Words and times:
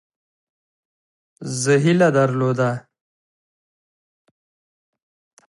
زه 1.61 1.73
هیله 1.83 2.09
درلوده. 2.15 2.71